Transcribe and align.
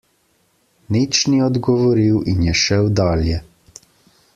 Nič 0.95 1.13
ni 1.29 1.43
odgovoril 1.49 2.17
in 2.33 2.43
je 2.49 2.59
šel 2.65 2.91
dalje. 3.03 3.41